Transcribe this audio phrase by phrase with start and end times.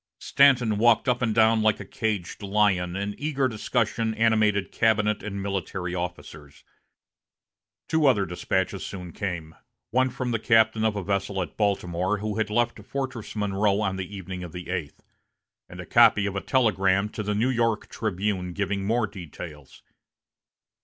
[0.17, 5.43] Stanton walked up and down like a caged lion, and eager discussion animated cabinet and
[5.43, 6.63] military officers.
[7.87, 9.53] Two other despatches soon came,
[9.91, 13.95] one from the captain of a vessel at Baltimore, who had left Fortress Monroe on
[13.97, 15.03] the evening of the eighth,
[15.69, 19.83] and a copy of a telegram to the "New York Tribune," giving more details.